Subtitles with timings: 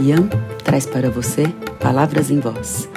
[0.00, 0.28] Ian
[0.64, 1.46] traz para você
[1.78, 2.88] Palavras em Voz,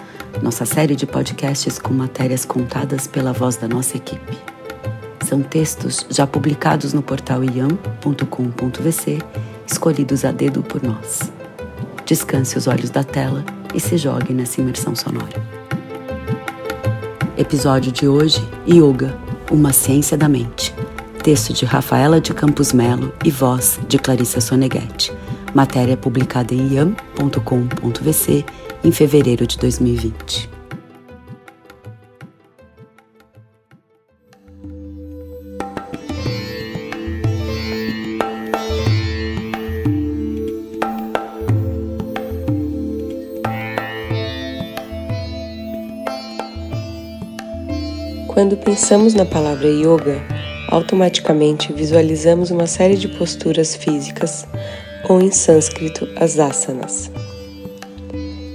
[0.42, 4.38] nossa série de podcasts com matérias contadas pela voz da nossa equipe.
[5.28, 9.20] São textos já publicados no portal iam.com.vc,
[9.68, 11.32] escolhidos a dedo por nós.
[12.06, 13.44] Descanse os olhos da tela
[13.74, 15.42] e se jogue nessa imersão sonora.
[17.38, 19.18] Episódio de hoje: Yoga,
[19.52, 20.74] uma ciência da mente.
[21.22, 25.12] Texto de Rafaela de Campos Melo e voz de Clarissa Soneghetti.
[25.54, 28.46] Matéria publicada em iam.com.vc
[28.84, 30.50] em fevereiro de 2020.
[48.34, 50.20] Quando pensamos na palavra yoga,
[50.68, 54.48] automaticamente visualizamos uma série de posturas físicas,
[55.10, 57.12] ou em sânscrito, as asanas.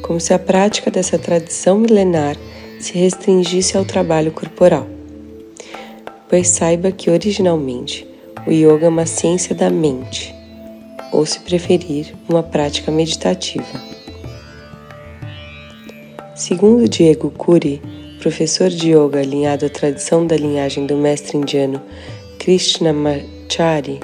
[0.02, 2.36] Como se a prática dessa tradição milenar
[2.80, 4.86] se restringisse ao trabalho corporal.
[6.28, 8.06] Pois saiba que originalmente
[8.46, 10.34] o yoga é uma ciência da mente,
[11.12, 13.82] ou se preferir, uma prática meditativa.
[16.34, 17.82] Segundo Diego Curi,
[18.20, 21.82] professor de yoga alinhado à tradição da linhagem do mestre indiano
[22.38, 24.00] Krishnamacharya,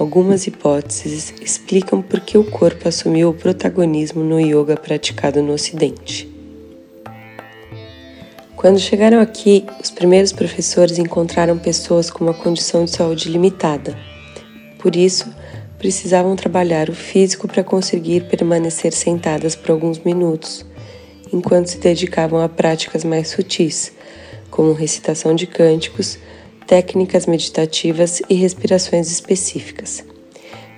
[0.00, 6.26] algumas hipóteses explicam por que o corpo assumiu o protagonismo no yoga praticado no Ocidente.
[8.56, 13.94] Quando chegaram aqui, os primeiros professores encontraram pessoas com uma condição de saúde limitada.
[14.78, 15.28] Por isso,
[15.78, 20.64] precisavam trabalhar o físico para conseguir permanecer sentadas por alguns minutos
[21.32, 23.92] enquanto se dedicavam a práticas mais sutis,
[24.50, 26.18] como recitação de cânticos,
[26.70, 30.04] técnicas meditativas e respirações específicas.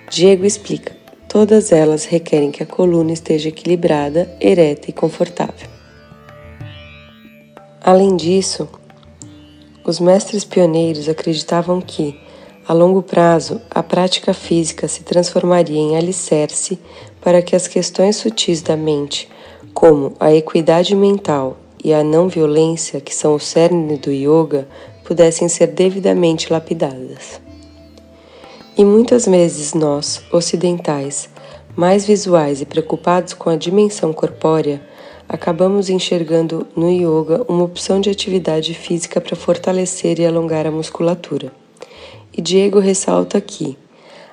[0.09, 0.97] Diego explica:
[1.29, 5.69] todas elas requerem que a coluna esteja equilibrada, ereta e confortável.
[7.83, 8.67] Além disso,
[9.85, 12.19] os mestres pioneiros acreditavam que,
[12.67, 16.79] a longo prazo, a prática física se transformaria em alicerce
[17.20, 19.29] para que as questões sutis da mente
[19.74, 24.69] como a equidade mental e a não violência, que são o cerne do yoga,
[25.05, 27.40] pudessem ser devidamente lapidadas.
[28.77, 31.29] E muitas vezes nós, ocidentais,
[31.77, 34.83] mais visuais e preocupados com a dimensão corpórea,
[35.29, 41.52] acabamos enxergando no yoga uma opção de atividade física para fortalecer e alongar a musculatura.
[42.36, 43.77] E Diego ressalta aqui: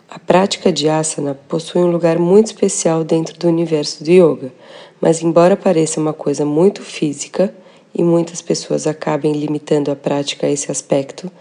[0.09, 4.52] a prática de asana possui um lugar muito especial dentro do universo do yoga,
[5.00, 7.53] mas, embora pareça uma coisa muito física
[7.94, 11.32] e muitas pessoas acabem limitando a prática a esse aspecto,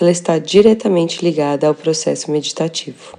[0.00, 3.18] ela está diretamente ligada ao processo meditativo.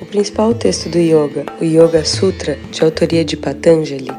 [0.00, 4.10] O principal texto do yoga, o Yoga Sutra, de autoria de Patanjali,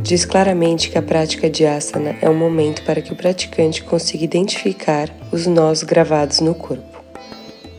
[0.00, 4.24] diz claramente que a prática de asana é um momento para que o praticante consiga
[4.24, 7.00] identificar os nós gravados no corpo.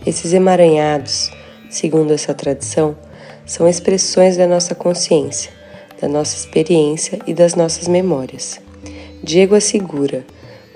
[0.05, 1.31] Esses emaranhados,
[1.69, 2.97] segundo essa tradição,
[3.45, 5.51] são expressões da nossa consciência,
[6.01, 8.59] da nossa experiência e das nossas memórias.
[9.23, 10.25] Diego assegura,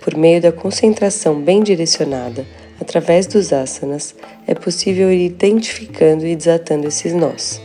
[0.02, 2.46] por meio da concentração bem direcionada,
[2.80, 7.62] através dos asanas, é possível ir identificando e desatando esses nós.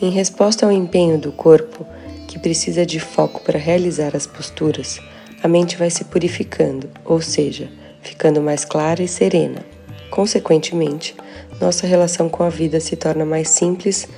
[0.00, 1.86] Em resposta ao empenho do corpo,
[2.28, 5.00] que precisa de foco para realizar as posturas,
[5.42, 7.68] a mente vai se purificando, ou seja,
[8.00, 9.64] ficando mais clara e serena.
[10.10, 11.16] Consequentemente,
[11.60, 14.08] nossa relação com a vida se torna mais simples,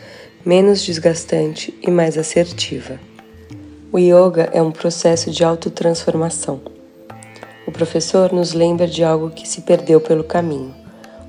[0.45, 3.01] menos desgastante e mais assertiva.
[3.91, 6.61] O yoga é um processo de autotransformação.
[7.67, 10.75] O professor nos lembra de algo que se perdeu pelo caminho,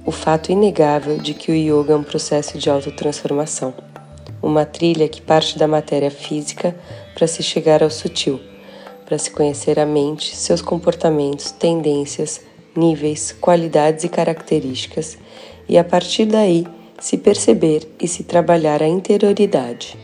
[0.06, 3.74] o fato inegável de que o yoga é um processo de autotransformação,
[4.44, 6.76] uma trilha que parte da matéria física
[7.14, 8.42] para se chegar ao sutil,
[9.06, 12.42] para se conhecer a mente, seus comportamentos, tendências,
[12.76, 15.18] níveis, qualidades e características
[15.70, 16.68] e a partir daí
[17.00, 19.98] se perceber e se trabalhar a interioridade.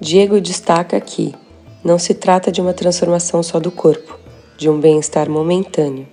[0.00, 1.34] Diego destaca que
[1.82, 4.18] não se trata de uma transformação só do corpo,
[4.56, 6.06] de um bem-estar momentâneo,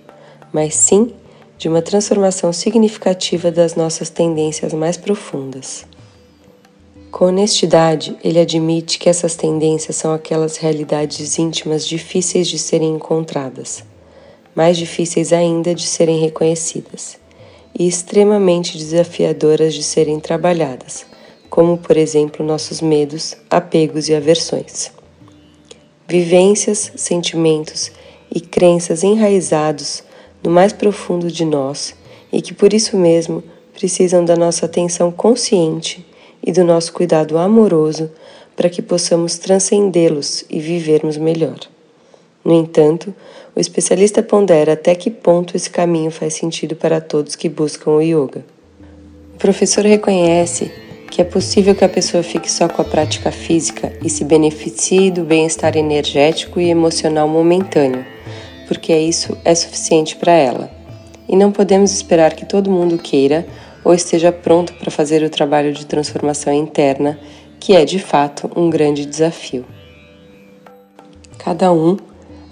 [0.52, 1.12] mas sim
[1.56, 5.86] de uma transformação significativa das nossas tendências mais profundas.
[7.10, 13.84] Com honestidade, ele admite que essas tendências são aquelas realidades íntimas difíceis de serem encontradas,
[14.54, 17.23] mais difíceis ainda de serem reconhecidas
[17.78, 21.04] e extremamente desafiadoras de serem trabalhadas,
[21.50, 24.92] como, por exemplo, nossos medos, apegos e aversões.
[26.06, 27.90] Vivências, sentimentos
[28.30, 30.04] e crenças enraizados
[30.42, 31.94] no mais profundo de nós
[32.32, 33.42] e que por isso mesmo
[33.72, 36.06] precisam da nossa atenção consciente
[36.42, 38.10] e do nosso cuidado amoroso
[38.54, 41.58] para que possamos transcendê-los e vivermos melhor.
[42.44, 43.14] No entanto,
[43.56, 48.00] o especialista pondera até que ponto esse caminho faz sentido para todos que buscam o
[48.00, 48.44] yoga.
[49.34, 50.72] O professor reconhece
[51.10, 55.12] que é possível que a pessoa fique só com a prática física e se beneficie
[55.12, 58.04] do bem-estar energético e emocional momentâneo,
[58.66, 60.70] porque isso é suficiente para ela.
[61.28, 63.46] E não podemos esperar que todo mundo queira
[63.84, 67.16] ou esteja pronto para fazer o trabalho de transformação interna,
[67.60, 69.64] que é de fato um grande desafio.
[71.38, 71.96] Cada um,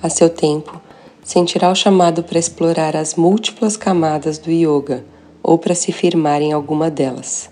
[0.00, 0.80] a seu tempo,
[1.22, 5.04] sentirá o chamado para explorar as múltiplas camadas do yoga
[5.42, 7.48] ou para se firmar em alguma delas.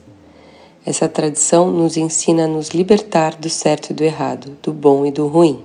[0.84, 5.10] Essa tradição nos ensina a nos libertar do certo e do errado, do bom e
[5.10, 5.62] do ruim.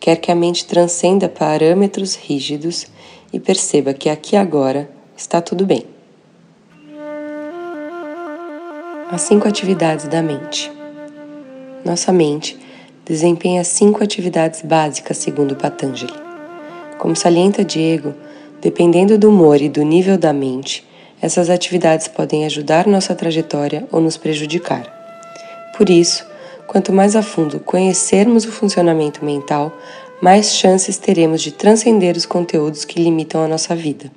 [0.00, 2.86] Quer que a mente transcenda parâmetros rígidos
[3.32, 5.84] e perceba que aqui agora está tudo bem.
[9.10, 10.72] As cinco atividades da mente.
[11.84, 12.58] Nossa mente
[13.04, 16.25] desempenha cinco atividades básicas segundo Patanjali.
[17.06, 18.12] Como salienta Diego,
[18.60, 20.84] dependendo do humor e do nível da mente,
[21.22, 24.92] essas atividades podem ajudar nossa trajetória ou nos prejudicar.
[25.78, 26.26] Por isso,
[26.66, 29.72] quanto mais a fundo conhecermos o funcionamento mental,
[30.20, 34.10] mais chances teremos de transcender os conteúdos que limitam a nossa vida.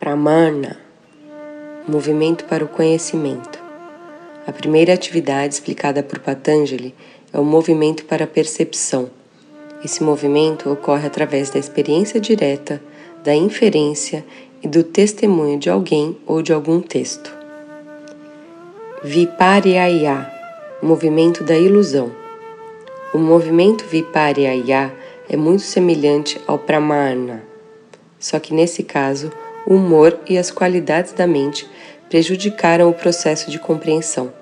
[0.00, 0.87] Pramana
[1.90, 3.58] movimento para o conhecimento.
[4.46, 6.94] A primeira atividade explicada por Patanjali
[7.32, 9.10] é o movimento para a percepção.
[9.84, 12.82] Esse movimento ocorre através da experiência direta,
[13.22, 14.24] da inferência
[14.62, 17.36] e do testemunho de alguém ou de algum texto.
[19.02, 20.38] Viparyaya
[20.82, 22.12] movimento da ilusão.
[23.12, 24.92] O movimento Viparyaya
[25.28, 27.42] é muito semelhante ao Pramana,
[28.18, 29.32] só que nesse caso,
[29.68, 31.68] o humor e as qualidades da mente
[32.08, 34.32] prejudicaram o processo de compreensão.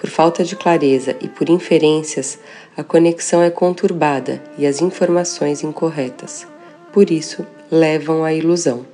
[0.00, 2.38] Por falta de clareza e por inferências,
[2.74, 6.46] a conexão é conturbada e as informações incorretas.
[6.92, 8.86] Por isso, levam à ilusão.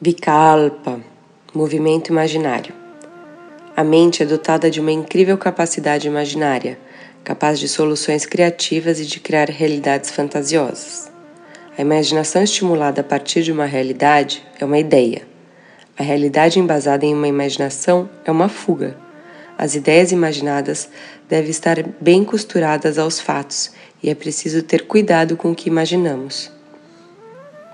[0.00, 0.98] Vikalpa
[1.54, 2.72] movimento imaginário.
[3.76, 6.78] A mente é dotada de uma incrível capacidade imaginária,
[7.22, 11.17] capaz de soluções criativas e de criar realidades fantasiosas.
[11.78, 15.22] A imaginação estimulada a partir de uma realidade é uma ideia.
[15.96, 18.96] A realidade embasada em uma imaginação é uma fuga.
[19.56, 20.88] As ideias imaginadas
[21.28, 23.70] devem estar bem costuradas aos fatos
[24.02, 26.50] e é preciso ter cuidado com o que imaginamos.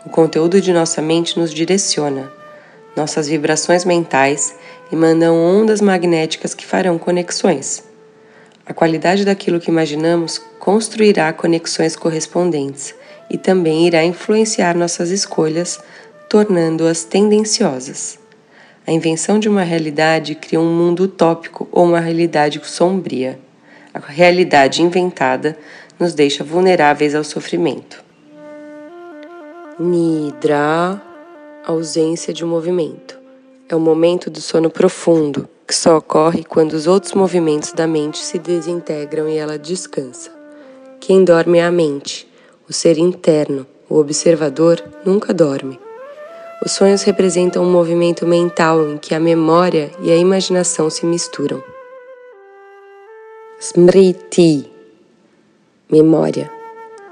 [0.04, 2.30] O conteúdo de nossa mente nos direciona.
[2.94, 4.54] Nossas vibrações mentais
[4.92, 7.82] emanam ondas magnéticas que farão conexões.
[8.66, 12.94] A qualidade daquilo que imaginamos construirá conexões correspondentes
[13.34, 15.80] e também irá influenciar nossas escolhas,
[16.30, 18.16] tornando-as tendenciosas.
[18.86, 23.36] A invenção de uma realidade cria um mundo utópico ou uma realidade sombria.
[23.92, 25.58] A realidade inventada
[25.98, 28.04] nos deixa vulneráveis ao sofrimento.
[29.80, 31.02] Nidra,
[31.66, 33.18] ausência de movimento.
[33.68, 38.18] É o momento do sono profundo, que só ocorre quando os outros movimentos da mente
[38.18, 40.30] se desintegram e ela descansa.
[41.00, 42.32] Quem dorme é a mente,
[42.68, 45.78] o ser interno, o observador, nunca dorme.
[46.64, 51.62] Os sonhos representam um movimento mental em que a memória e a imaginação se misturam.
[53.60, 54.70] Smriti
[55.90, 56.50] Memória.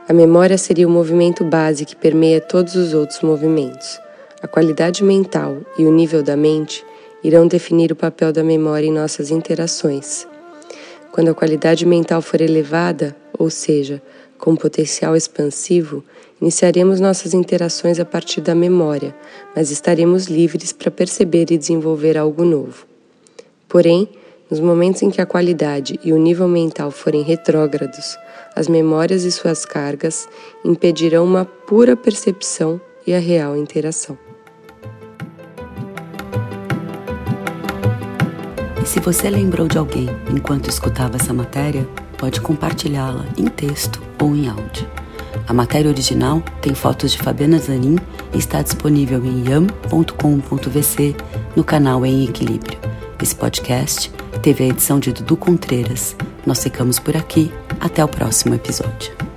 [0.09, 4.01] A memória seria o movimento base que permeia todos os outros movimentos.
[4.43, 6.85] A qualidade mental e o nível da mente
[7.23, 10.27] irão definir o papel da memória em nossas interações.
[11.13, 14.03] Quando a qualidade mental for elevada, ou seja,
[14.43, 16.03] com potencial expansivo,
[16.41, 19.15] iniciaremos nossas interações a partir da memória,
[19.55, 22.85] mas estaremos livres para perceber e desenvolver algo novo.
[23.69, 24.09] Porém,
[24.51, 28.19] nos momentos em que a qualidade e o nível mental forem retrógrados,
[28.57, 30.29] as memórias e suas cargas
[30.65, 34.19] impedirão uma pura percepção e a real interação.
[38.83, 41.87] E se você lembrou de alguém enquanto escutava essa matéria,
[42.23, 44.89] pode compartilhá-la em texto ou em áudio.
[45.49, 47.99] A matéria original tem fotos de Fabiana Zanin
[48.33, 51.17] e está disponível em yam.com.vc
[51.57, 52.79] no canal Em Equilíbrio.
[53.21, 56.15] Esse podcast teve a edição de Dudu Contreiras.
[56.47, 57.53] Nós ficamos por aqui.
[57.81, 59.32] Até o próximo episódio.